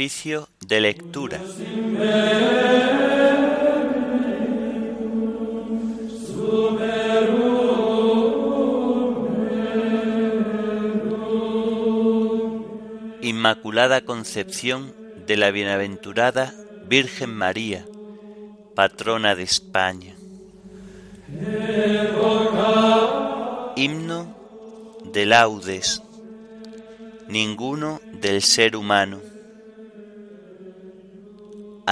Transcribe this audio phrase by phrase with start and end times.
[0.00, 1.38] Oficio de lectura.
[13.20, 14.94] Inmaculada Concepción
[15.26, 16.54] de la Bienaventurada
[16.88, 17.84] Virgen María,
[18.74, 20.14] patrona de España.
[23.76, 24.34] Himno
[25.12, 26.02] de laudes,
[27.28, 29.29] ninguno del ser humano.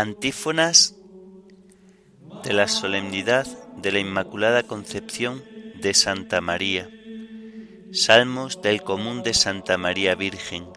[0.01, 0.95] Antífonas
[2.45, 3.49] de la solemnidad
[3.79, 5.43] de la Inmaculada Concepción
[5.83, 6.89] de Santa María.
[7.91, 10.69] Salmos del Común de Santa María Virgen.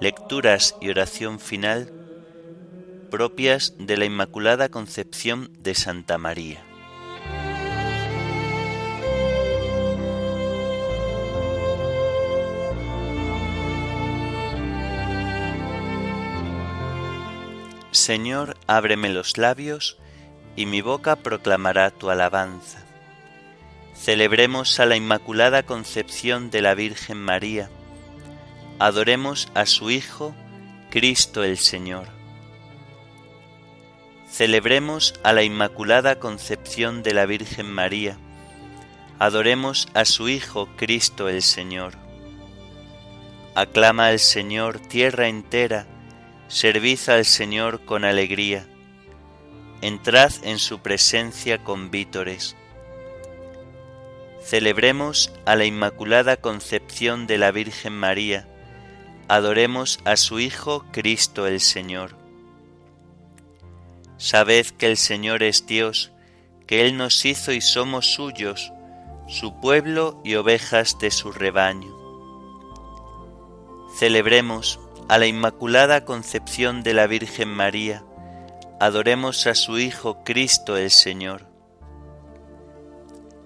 [0.00, 1.92] Lecturas y oración final
[3.08, 6.73] propias de la Inmaculada Concepción de Santa María.
[18.04, 19.96] Señor, ábreme los labios,
[20.56, 22.84] y mi boca proclamará tu alabanza.
[23.94, 27.70] Celebremos a la Inmaculada Concepción de la Virgen María.
[28.78, 30.34] Adoremos a su Hijo,
[30.90, 32.08] Cristo el Señor.
[34.30, 38.18] Celebremos a la Inmaculada Concepción de la Virgen María.
[39.18, 41.94] Adoremos a su Hijo, Cristo el Señor.
[43.54, 45.86] Aclama al Señor tierra entera,
[46.48, 48.66] servid al Señor con alegría,
[49.80, 52.56] entrad en su presencia con vítores.
[54.42, 58.46] Celebremos a la Inmaculada Concepción de la Virgen María,
[59.28, 62.16] adoremos a su Hijo Cristo el Señor.
[64.18, 66.12] Sabed que el Señor es Dios,
[66.66, 68.72] que Él nos hizo y somos suyos,
[69.28, 71.92] su pueblo y ovejas de su rebaño.
[73.96, 78.04] Celebremos a la Inmaculada Concepción de la Virgen María,
[78.80, 81.46] adoremos a su Hijo Cristo el Señor.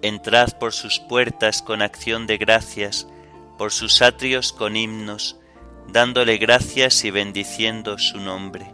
[0.00, 3.08] Entrad por sus puertas con acción de gracias,
[3.56, 5.40] por sus atrios con himnos,
[5.88, 8.72] dándole gracias y bendiciendo su nombre.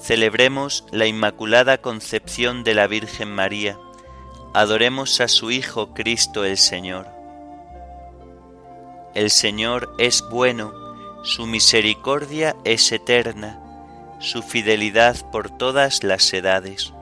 [0.00, 3.78] Celebremos la Inmaculada Concepción de la Virgen María,
[4.52, 7.08] adoremos a su Hijo Cristo el Señor.
[9.14, 10.83] El Señor es bueno,
[11.24, 13.58] su misericordia es eterna,
[14.20, 16.92] su fidelidad por todas las edades.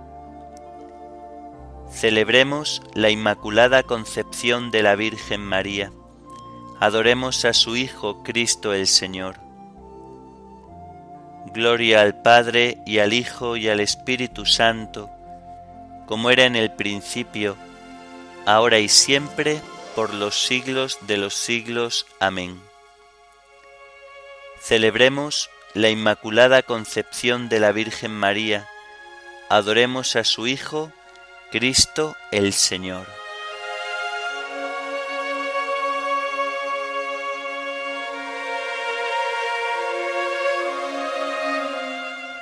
[1.90, 5.92] Celebremos la Inmaculada Concepción de la Virgen María.
[6.78, 9.40] Adoremos a su Hijo Cristo el Señor.
[11.52, 15.10] Gloria al Padre y al Hijo y al Espíritu Santo,
[16.06, 17.56] como era en el principio,
[18.46, 19.60] ahora y siempre,
[19.96, 22.06] por los siglos de los siglos.
[22.20, 22.71] Amén.
[24.62, 28.68] Celebremos la Inmaculada Concepción de la Virgen María,
[29.48, 30.92] adoremos a su Hijo,
[31.50, 33.08] Cristo el Señor.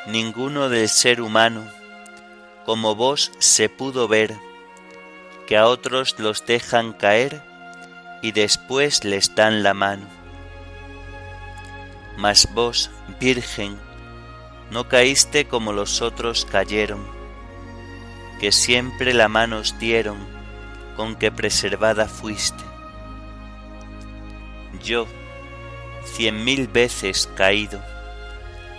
[0.07, 1.67] Ninguno del ser humano,
[2.67, 4.37] como vos, se pudo ver,
[5.47, 7.41] que a otros los dejan caer
[8.21, 10.20] y después les dan la mano
[12.17, 12.91] mas vos,
[13.21, 13.77] Virgen,
[14.71, 17.05] no caíste como los otros cayeron,
[18.41, 20.19] que siempre la mano os dieron
[20.97, 22.63] con que preservada fuiste.
[24.83, 25.07] Yo,
[26.05, 27.83] cien mil veces caído,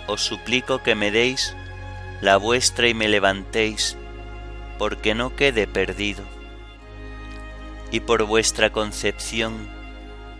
[0.06, 1.54] os suplico que me deis
[2.20, 3.96] la vuestra y me levantéis,
[4.78, 6.24] porque no quede perdido.
[7.90, 9.68] Y por vuestra concepción,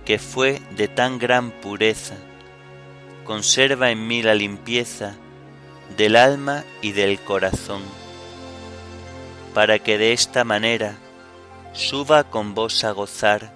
[0.04, 2.14] que fue de tan gran pureza,
[3.24, 5.14] conserva en mí la limpieza
[5.96, 7.82] del alma y del corazón,
[9.54, 10.96] para que de esta manera
[11.72, 13.52] suba con vos a gozar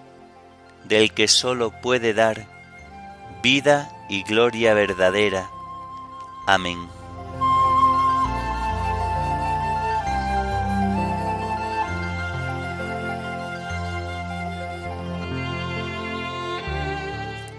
[0.85, 2.47] del que sólo puede dar
[3.43, 5.51] vida y gloria verdadera.
[6.47, 6.89] Amén.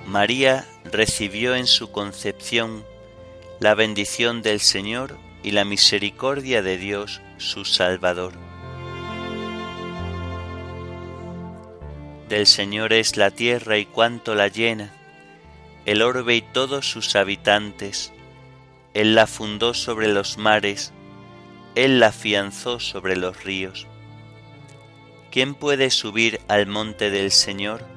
[0.05, 2.85] María recibió en su concepción
[3.59, 8.33] la bendición del Señor y la misericordia de Dios su Salvador.
[12.29, 14.93] Del Señor es la tierra y cuanto la llena,
[15.85, 18.11] el orbe y todos sus habitantes.
[18.93, 20.91] Él la fundó sobre los mares,
[21.75, 23.87] Él la afianzó sobre los ríos.
[25.31, 27.96] ¿Quién puede subir al monte del Señor?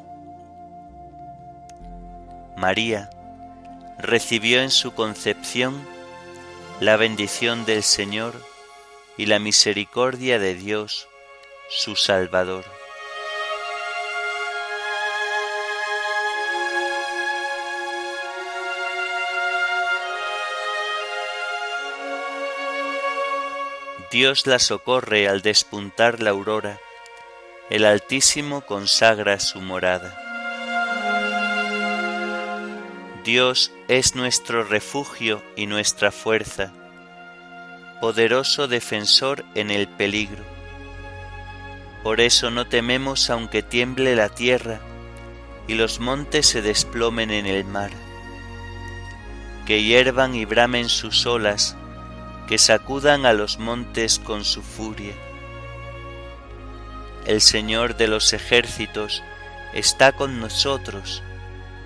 [2.61, 3.09] María
[3.97, 5.83] recibió en su concepción
[6.79, 8.35] la bendición del Señor
[9.17, 11.07] y la misericordia de Dios,
[11.69, 12.63] su Salvador.
[24.11, 26.79] Dios la socorre al despuntar la aurora,
[27.71, 30.30] el Altísimo consagra su morada.
[33.23, 36.71] Dios es nuestro refugio y nuestra fuerza,
[37.99, 40.43] poderoso defensor en el peligro.
[42.01, 44.79] Por eso no tememos aunque tiemble la tierra
[45.67, 47.91] y los montes se desplomen en el mar,
[49.67, 51.77] que hiervan y bramen sus olas,
[52.47, 55.13] que sacudan a los montes con su furia.
[57.27, 59.21] El Señor de los ejércitos
[59.73, 61.21] está con nosotros,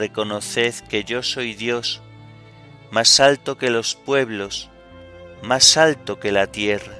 [0.00, 2.00] reconoced que yo soy Dios,
[2.90, 4.70] más alto que los pueblos,
[5.42, 6.96] más alto que la tierra.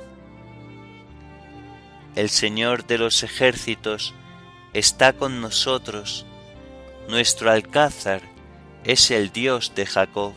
[2.14, 4.14] El Señor de los ejércitos
[4.74, 6.26] está con nosotros,
[7.08, 8.20] nuestro alcázar
[8.84, 10.34] es el Dios de Jacob.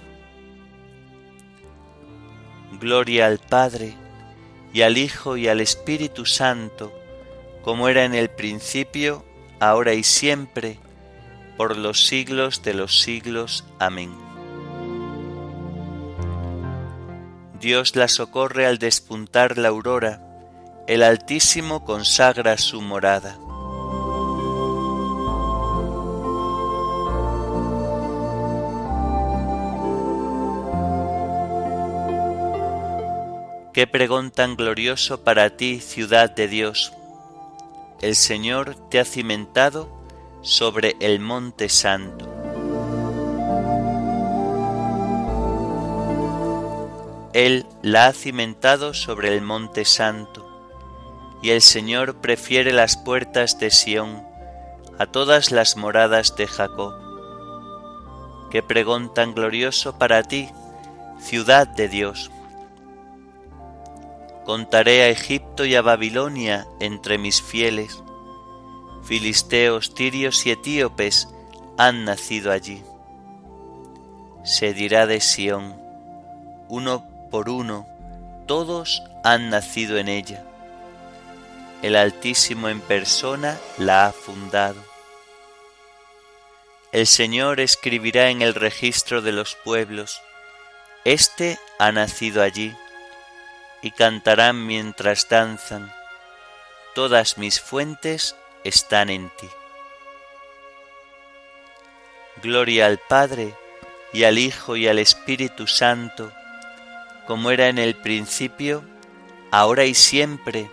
[2.80, 3.94] Gloria al Padre,
[4.72, 6.94] y al Hijo, y al Espíritu Santo,
[7.62, 9.26] como era en el principio,
[9.60, 10.80] ahora y siempre,
[11.58, 13.66] por los siglos de los siglos.
[13.80, 14.12] Amén.
[17.60, 20.22] Dios la socorre al despuntar la aurora,
[20.86, 23.38] el Altísimo consagra su morada.
[33.74, 36.94] Qué pregón tan glorioso para ti, ciudad de Dios.
[38.02, 40.03] El Señor te ha cimentado
[40.44, 42.30] sobre el monte santo.
[47.32, 50.46] Él la ha cimentado sobre el monte santo,
[51.42, 54.22] y el Señor prefiere las puertas de Sión
[55.00, 56.94] a todas las moradas de Jacob.
[58.52, 60.50] Qué pregón tan glorioso para ti,
[61.20, 62.30] ciudad de Dios.
[64.46, 68.04] Contaré a Egipto y a Babilonia entre mis fieles,
[69.06, 71.28] filisteos, tirios y etíopes
[71.78, 72.84] han nacido allí.
[74.44, 75.76] Se dirá de Sión,
[76.68, 77.88] uno por uno,
[78.48, 80.44] todos han nacido en ella.
[81.82, 84.82] El Altísimo en persona la ha fundado.
[86.92, 90.22] El Señor escribirá en el registro de los pueblos,
[91.06, 92.76] Este ha nacido allí,
[93.82, 95.92] y cantarán mientras danzan,
[96.94, 99.50] Todas mis fuentes están en ti.
[102.42, 103.54] Gloria al Padre,
[104.12, 106.32] y al Hijo, y al Espíritu Santo,
[107.28, 108.84] como era en el principio,
[109.52, 110.70] ahora y siempre,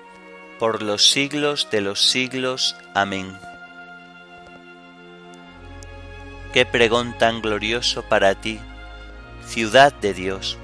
[0.58, 2.76] por los siglos de los siglos.
[2.94, 3.38] Amén.
[6.52, 8.60] Qué pregón tan glorioso para ti,
[9.46, 10.58] ciudad de Dios.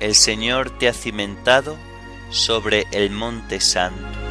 [0.00, 1.76] El Señor te ha cimentado
[2.30, 4.21] sobre el monte santo.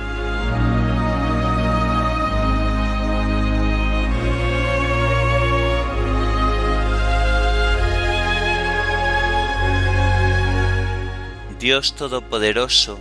[11.61, 12.99] Dios Todopoderoso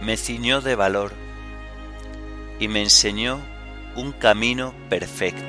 [0.00, 1.12] me ciñó de valor
[2.58, 3.38] y me enseñó
[3.94, 5.44] un camino perfecto.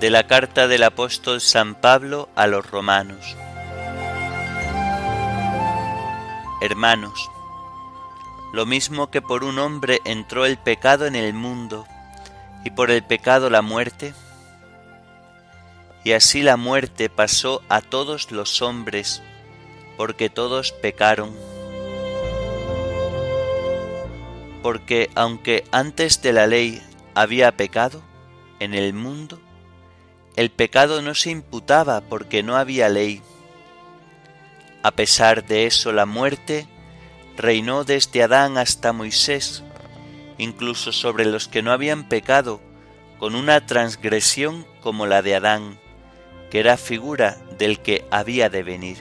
[0.00, 3.38] De la carta del apóstol San Pablo a los romanos.
[6.60, 7.31] Hermanos,
[8.52, 11.86] lo mismo que por un hombre entró el pecado en el mundo,
[12.64, 14.14] y por el pecado la muerte,
[16.04, 19.22] y así la muerte pasó a todos los hombres,
[19.96, 21.34] porque todos pecaron.
[24.62, 26.82] Porque aunque antes de la ley
[27.14, 28.02] había pecado
[28.60, 29.40] en el mundo,
[30.36, 33.22] el pecado no se imputaba porque no había ley.
[34.82, 36.66] A pesar de eso la muerte
[37.36, 39.62] reinó desde Adán hasta Moisés,
[40.38, 42.60] incluso sobre los que no habían pecado,
[43.18, 45.78] con una transgresión como la de Adán,
[46.50, 48.98] que era figura del que había de venir.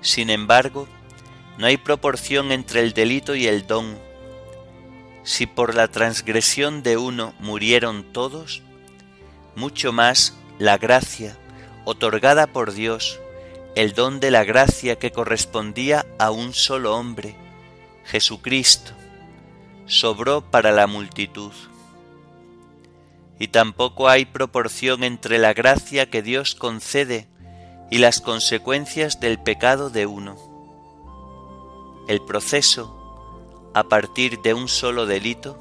[0.00, 0.88] Sin embargo,
[1.58, 3.96] no hay proporción entre el delito y el don.
[5.22, 8.62] Si por la transgresión de uno murieron todos,
[9.54, 11.38] mucho más la gracia,
[11.84, 13.20] otorgada por Dios,
[13.74, 17.34] el don de la gracia que correspondía a un solo hombre,
[18.04, 18.92] Jesucristo,
[19.86, 21.52] sobró para la multitud.
[23.38, 27.28] Y tampoco hay proporción entre la gracia que Dios concede
[27.90, 30.36] y las consecuencias del pecado de uno.
[32.08, 35.58] El proceso, a partir de un solo delito,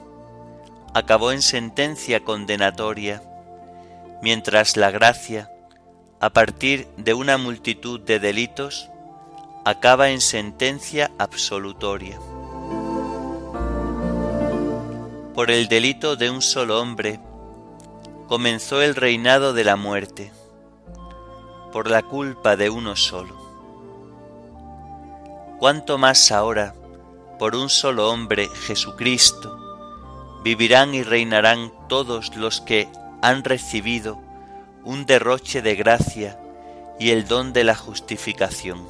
[0.94, 3.24] acabó en sentencia condenatoria,
[4.22, 5.50] mientras la gracia,
[6.22, 8.88] a partir de una multitud de delitos,
[9.66, 12.20] acaba en sentencia absolutoria.
[15.34, 17.20] Por el delito de un solo hombre
[18.28, 20.32] comenzó el reinado de la muerte,
[21.74, 23.36] por la culpa de uno solo.
[25.58, 26.75] ¿Cuánto más ahora,
[27.40, 29.58] por un solo hombre, Jesucristo,
[30.44, 32.88] vivirán y reinarán todos los que
[33.24, 34.22] han recibido
[34.84, 36.40] un derroche de gracia
[37.00, 38.88] y el don de la justificación.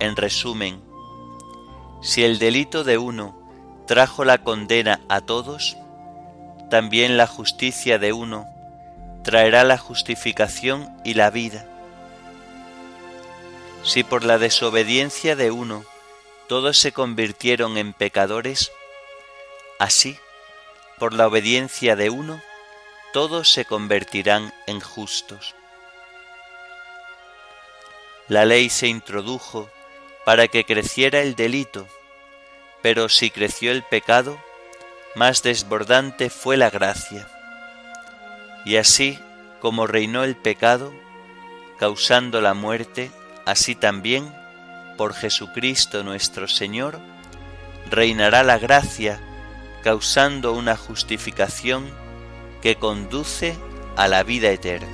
[0.00, 0.82] En resumen,
[2.02, 3.38] si el delito de uno
[3.86, 5.76] trajo la condena a todos,
[6.70, 8.46] también la justicia de uno
[9.22, 11.66] traerá la justificación y la vida.
[13.84, 15.84] Si por la desobediencia de uno
[16.48, 18.72] todos se convirtieron en pecadores,
[19.78, 20.18] así,
[20.98, 22.40] por la obediencia de uno,
[23.12, 25.54] todos se convertirán en justos.
[28.28, 29.70] La ley se introdujo
[30.24, 31.86] para que creciera el delito,
[32.80, 34.38] pero si creció el pecado,
[35.14, 37.28] más desbordante fue la gracia.
[38.64, 39.18] Y así
[39.60, 40.92] como reinó el pecado,
[41.78, 43.10] causando la muerte,
[43.44, 44.34] así también,
[44.96, 46.98] por Jesucristo nuestro Señor,
[47.90, 49.20] reinará la gracia,
[49.82, 52.01] causando una justificación
[52.62, 53.58] que conduce
[53.96, 54.88] a la vida eterna.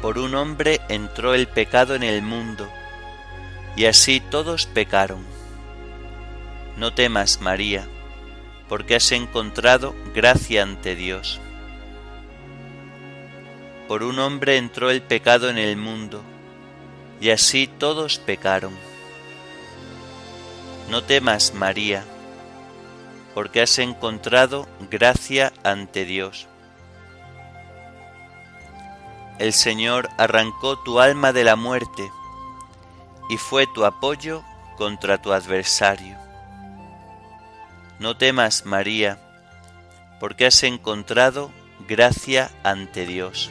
[0.00, 2.68] Por un hombre entró el pecado en el mundo,
[3.76, 5.24] y así todos pecaron.
[6.76, 7.86] No temas, María,
[8.68, 11.40] porque has encontrado gracia ante Dios.
[13.88, 16.22] Por un hombre entró el pecado en el mundo,
[17.22, 18.74] y así todos pecaron.
[20.90, 22.04] No temas, María,
[23.32, 26.48] porque has encontrado gracia ante Dios.
[29.42, 32.08] el Señor arrancó tu alma de la muerte
[33.28, 34.44] y fue tu apoyo
[34.76, 36.16] contra tu adversario.
[37.98, 39.18] No temas, María,
[40.20, 41.50] porque has encontrado
[41.88, 43.50] gracia ante Dios.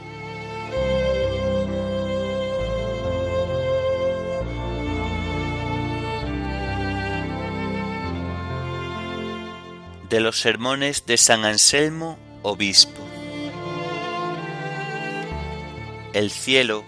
[10.11, 13.01] De los sermones de San Anselmo, obispo.
[16.11, 16.83] El cielo,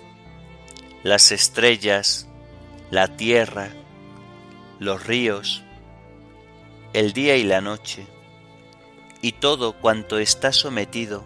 [1.04, 2.28] las estrellas,
[2.92, 3.70] la tierra,
[4.80, 5.64] los ríos,
[6.92, 8.06] el día y la noche,
[9.22, 11.24] y todo cuanto está sometido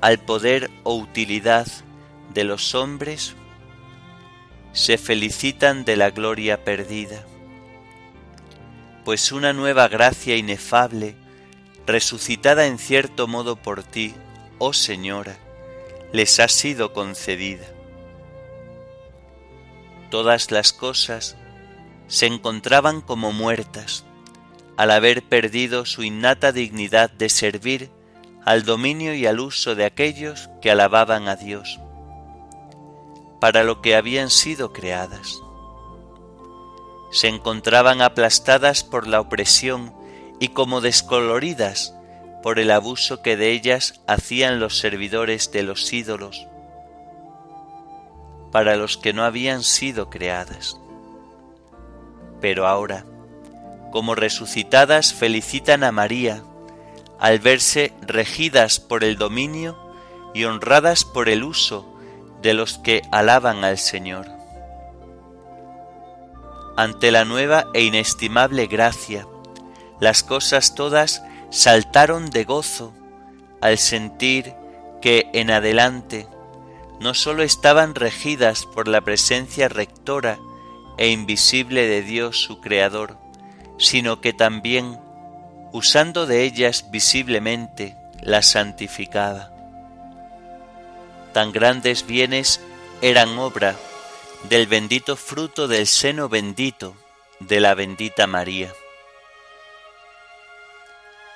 [0.00, 1.66] al poder o utilidad
[2.32, 3.34] de los hombres,
[4.72, 7.26] se felicitan de la gloria perdida,
[9.04, 11.16] pues una nueva gracia inefable,
[11.86, 14.14] resucitada en cierto modo por ti,
[14.58, 15.36] oh Señora,
[16.12, 17.66] les ha sido concedida.
[20.10, 21.36] Todas las cosas
[22.06, 24.04] se encontraban como muertas
[24.76, 27.90] al haber perdido su innata dignidad de servir
[28.44, 31.78] al dominio y al uso de aquellos que alababan a Dios,
[33.40, 35.40] para lo que habían sido creadas.
[37.12, 39.94] Se encontraban aplastadas por la opresión
[40.40, 41.94] y como descoloridas
[42.42, 46.48] por el abuso que de ellas hacían los servidores de los ídolos,
[48.50, 50.82] para los que no habían sido creadas
[52.42, 53.06] pero ahora,
[53.92, 56.42] como resucitadas, felicitan a María
[57.18, 59.78] al verse regidas por el dominio
[60.34, 61.88] y honradas por el uso
[62.42, 64.26] de los que alaban al Señor.
[66.76, 69.26] Ante la nueva e inestimable gracia,
[70.00, 72.94] las cosas todas saltaron de gozo
[73.60, 74.54] al sentir
[75.02, 76.26] que en adelante
[76.98, 80.38] no sólo estaban regidas por la presencia rectora
[80.96, 83.18] e invisible de Dios su Creador,
[83.78, 84.98] sino que también,
[85.72, 89.50] usando de ellas visiblemente, las santificaba.
[91.34, 92.60] Tan grandes bienes
[93.02, 93.76] eran obra
[94.44, 96.96] del bendito fruto del seno bendito
[97.38, 98.72] de la bendita María.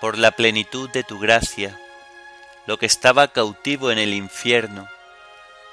[0.01, 1.79] Por la plenitud de tu gracia,
[2.67, 4.89] lo que estaba cautivo en el infierno,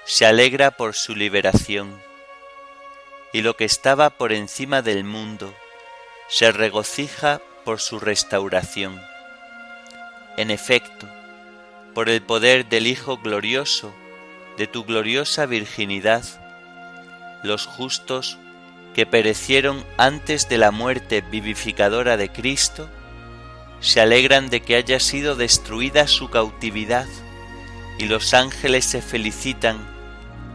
[0.06, 2.00] se alegra por su liberación
[3.32, 5.54] y lo que estaba por encima del mundo
[6.30, 9.02] se regocija por su restauración.
[10.38, 11.08] En efecto,
[11.96, 13.94] por el poder del Hijo glorioso
[14.58, 16.24] de tu gloriosa virginidad,
[17.44, 18.40] los justos
[18.96, 22.90] que perecieron antes de la muerte vivificadora de Cristo,
[23.80, 27.08] se alegran de que haya sido destruida su cautividad
[28.00, 29.78] y los ángeles se felicitan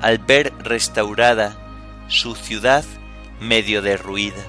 [0.00, 1.56] al ver restaurada
[2.08, 2.84] su ciudad
[3.38, 4.42] medio derruida.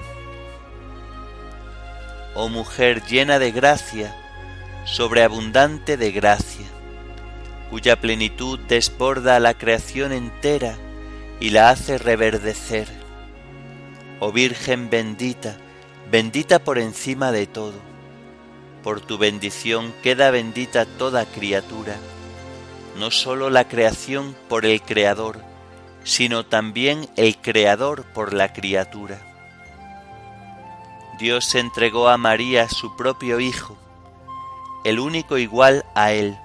[2.34, 4.16] Oh mujer llena de gracia,
[4.86, 6.66] sobreabundante de gracia,
[7.68, 10.76] cuya plenitud desborda a la creación entera
[11.40, 12.88] y la hace reverdecer.
[14.20, 15.56] Oh Virgen bendita,
[16.10, 17.80] bendita por encima de todo,
[18.82, 21.96] por tu bendición queda bendita toda criatura,
[22.98, 25.40] no sólo la creación por el Creador,
[26.04, 29.18] sino también el Creador por la criatura.
[31.18, 33.78] Dios entregó a María su propio Hijo,
[34.84, 36.36] el único igual a Él,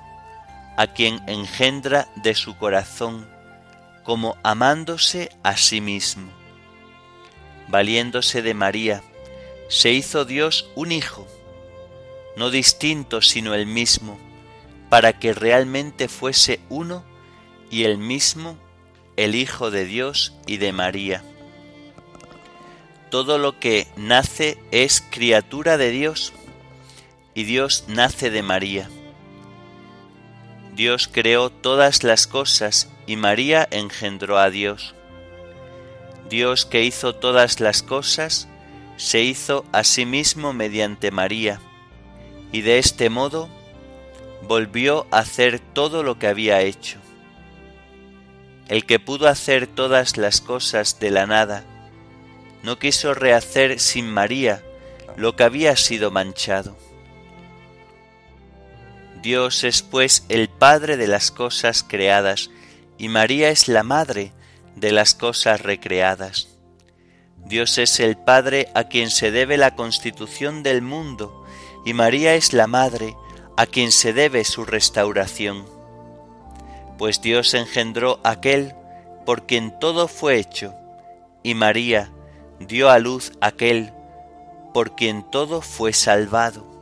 [0.77, 3.34] a quien engendra de su corazón,
[4.05, 6.31] como amándose a sí mismo.
[7.67, 9.03] Valiéndose de María,
[9.67, 11.27] se hizo Dios un Hijo,
[12.37, 14.17] no distinto sino el mismo,
[14.89, 17.03] para que realmente fuese uno
[17.69, 18.57] y el mismo
[19.17, 21.23] el Hijo de Dios y de María.
[23.09, 26.33] Todo lo que nace es criatura de Dios
[27.33, 28.89] y Dios nace de María.
[30.75, 34.93] Dios creó todas las cosas y María engendró a Dios.
[36.29, 38.47] Dios que hizo todas las cosas,
[38.97, 41.59] se hizo a sí mismo mediante María,
[42.51, 43.49] y de este modo
[44.47, 46.99] volvió a hacer todo lo que había hecho
[48.67, 51.63] el que pudo hacer todas las cosas de la nada,
[52.63, 54.63] no quiso rehacer sin María
[55.17, 56.75] lo que había sido manchado.
[59.25, 62.49] Dios es pues el Padre de las cosas creadas
[62.97, 64.31] y María es la Madre
[64.77, 66.47] de las cosas recreadas.
[67.45, 71.45] Dios es el Padre a quien se debe la constitución del mundo
[71.85, 73.17] y María es la Madre
[73.57, 75.75] a quien se debe su restauración
[76.97, 78.73] pues Dios engendró aquel
[79.25, 80.73] por quien todo fue hecho,
[81.43, 82.11] y María
[82.59, 83.91] dio a luz aquel
[84.73, 86.74] por quien todo fue salvado.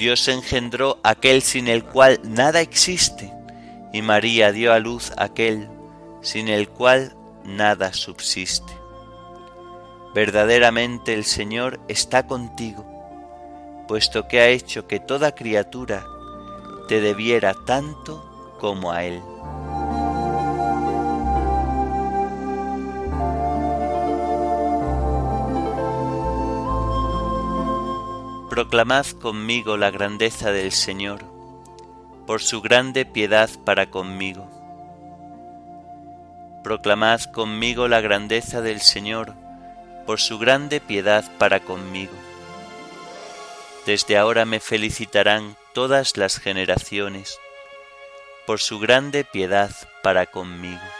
[0.00, 3.30] Dios engendró aquel sin el cual nada existe,
[3.92, 5.68] y María dio a luz aquel
[6.22, 8.72] sin el cual nada subsiste.
[10.14, 12.86] Verdaderamente el Señor está contigo,
[13.88, 16.02] puesto que ha hecho que toda criatura
[16.88, 19.20] te debiera tanto como a Él.
[28.50, 31.20] Proclamad conmigo la grandeza del Señor,
[32.26, 34.50] por su grande piedad para conmigo.
[36.64, 39.34] Proclamad conmigo la grandeza del Señor,
[40.04, 42.12] por su grande piedad para conmigo.
[43.86, 47.38] Desde ahora me felicitarán todas las generaciones,
[48.48, 49.70] por su grande piedad
[50.02, 50.99] para conmigo.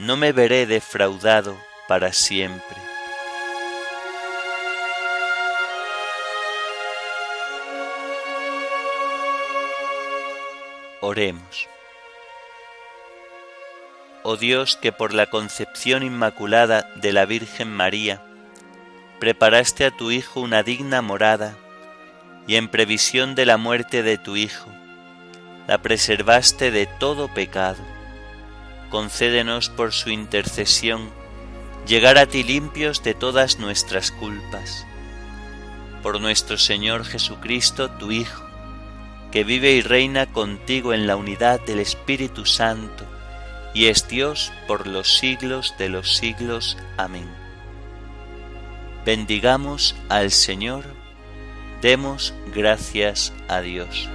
[0.00, 2.76] no me veré defraudado para siempre.
[11.02, 11.68] Oremos.
[14.22, 18.22] Oh Dios, que por la concepción inmaculada de la Virgen María,
[19.18, 21.56] preparaste a tu Hijo una digna morada,
[22.46, 24.70] y en previsión de la muerte de tu Hijo,
[25.66, 27.99] la preservaste de todo pecado
[28.90, 31.10] concédenos por su intercesión
[31.86, 34.86] llegar a ti limpios de todas nuestras culpas.
[36.02, 38.44] Por nuestro Señor Jesucristo, tu Hijo,
[39.32, 43.04] que vive y reina contigo en la unidad del Espíritu Santo,
[43.74, 46.76] y es Dios por los siglos de los siglos.
[46.96, 47.28] Amén.
[49.04, 50.84] Bendigamos al Señor,
[51.80, 54.08] demos gracias a Dios.